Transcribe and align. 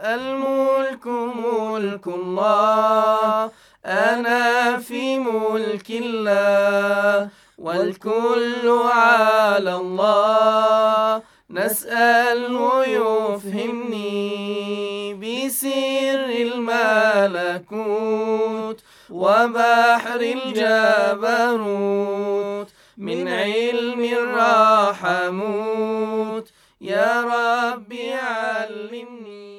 الملك 0.00 1.06
ملك 1.06 2.06
الله. 2.06 3.50
أنا 3.86 4.76
في 4.76 5.18
ملك 5.18 5.90
الله. 5.90 7.28
والكل 7.58 8.68
على 8.94 9.76
الله. 9.76 11.22
نسأله 11.50 12.86
يفهمني 12.86 14.20
بسر 15.14 16.30
الملكوت 17.70 18.80
وبحر 19.10 20.20
الجبروت. 20.20 21.58
من 22.98 23.28
علم 23.28 24.04
الرحموت. 25.04 26.48
يا 26.80 27.22
ربي 27.22 28.12
علمني. 28.12 29.49